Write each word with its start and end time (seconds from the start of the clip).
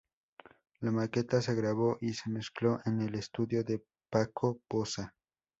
La 0.79 0.89
maqueta 0.89 1.43
se 1.43 1.53
grabó 1.53 1.99
y 2.01 2.15
se 2.15 2.27
mezcló 2.31 2.79
en 2.85 3.01
el 3.03 3.13
estudio 3.13 3.63
de 3.63 3.83
Paco 4.09 4.59
Poza. 4.67 5.13